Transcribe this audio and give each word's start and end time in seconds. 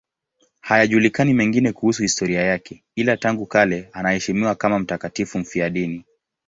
Hayajulikani 0.61 1.33
mengine 1.33 1.71
kuhusu 1.73 2.01
historia 2.01 2.41
yake, 2.41 2.83
ila 2.95 3.17
tangu 3.17 3.45
kale 3.45 3.89
anaheshimiwa 3.93 4.55
kama 4.55 4.79
mtakatifu 4.79 5.39
mfiadini. 5.39 6.05